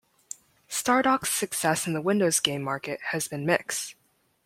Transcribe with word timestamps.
Stardock's 0.67 1.29
success 1.29 1.85
in 1.85 1.93
the 1.93 2.01
Windows 2.01 2.39
game 2.39 2.63
market 2.63 2.99
has 3.11 3.27
been 3.27 3.45
mixed. 3.45 3.93